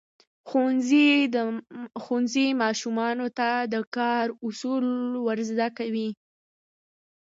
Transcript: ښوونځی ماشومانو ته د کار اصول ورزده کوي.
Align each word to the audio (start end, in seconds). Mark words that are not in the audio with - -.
ښوونځی 2.03 2.47
ماشومانو 2.61 3.27
ته 3.37 3.49
د 3.73 3.75
کار 3.95 4.25
اصول 4.47 4.85
ورزده 5.27 5.67
کوي. 5.77 6.09